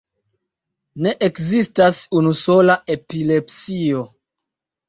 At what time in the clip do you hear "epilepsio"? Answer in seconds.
2.97-4.03